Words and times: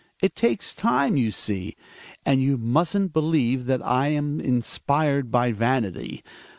It 0.19 0.35
takes 0.35 0.73
time, 0.73 1.15
you 1.15 1.29
see. 1.29 1.75
And 2.25 2.41
you 2.41 2.57
musn't 2.57 3.13
believe 3.13 3.67
that 3.67 3.85
I 3.85 4.07
am 4.07 4.39
inspired 4.39 5.29
by 5.29 5.51
vanity. 5.51 6.23